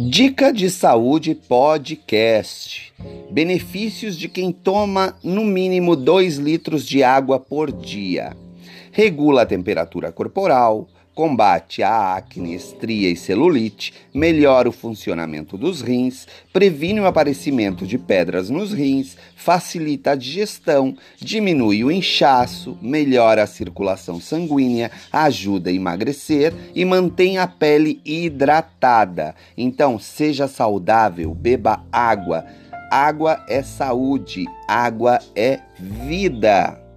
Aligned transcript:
Dica 0.00 0.52
de 0.52 0.70
Saúde 0.70 1.34
Podcast: 1.34 2.94
Benefícios 3.32 4.16
de 4.16 4.28
quem 4.28 4.52
toma 4.52 5.16
no 5.24 5.42
mínimo 5.42 5.96
2 5.96 6.36
litros 6.36 6.86
de 6.86 7.02
água 7.02 7.40
por 7.40 7.72
dia. 7.72 8.36
Regula 8.92 9.42
a 9.42 9.46
temperatura 9.46 10.12
corporal, 10.12 10.86
combate 11.18 11.82
a 11.82 12.14
acne, 12.14 12.54
estria 12.54 13.10
e 13.10 13.16
celulite, 13.16 13.92
melhora 14.14 14.68
o 14.68 14.72
funcionamento 14.72 15.58
dos 15.58 15.80
rins, 15.80 16.28
previne 16.52 17.00
o 17.00 17.06
aparecimento 17.06 17.84
de 17.84 17.98
pedras 17.98 18.48
nos 18.48 18.72
rins, 18.72 19.16
facilita 19.34 20.12
a 20.12 20.14
digestão, 20.14 20.96
diminui 21.18 21.82
o 21.82 21.90
inchaço, 21.90 22.78
melhora 22.80 23.42
a 23.42 23.48
circulação 23.48 24.20
sanguínea, 24.20 24.92
ajuda 25.12 25.70
a 25.70 25.72
emagrecer 25.72 26.54
e 26.72 26.84
mantém 26.84 27.36
a 27.36 27.48
pele 27.48 28.00
hidratada. 28.04 29.34
Então, 29.56 29.98
seja 29.98 30.46
saudável, 30.46 31.34
beba 31.34 31.84
água. 31.90 32.46
Água 32.92 33.44
é 33.48 33.60
saúde, 33.60 34.44
água 34.68 35.18
é 35.34 35.58
vida. 35.80 36.87